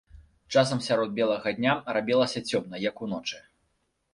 [0.55, 3.37] Часам сярод белага дня рабілася цёмна, як уночы.